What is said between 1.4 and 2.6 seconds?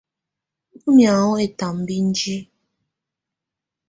ɛtambá índiǝ́.